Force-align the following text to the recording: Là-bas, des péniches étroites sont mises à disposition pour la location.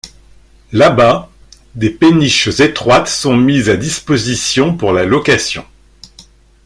Là-bas, 0.71 1.29
des 1.75 1.91
péniches 1.91 2.59
étroites 2.59 3.07
sont 3.07 3.37
mises 3.37 3.69
à 3.69 3.77
disposition 3.77 4.75
pour 4.75 4.93
la 4.93 5.05
location. 5.05 5.63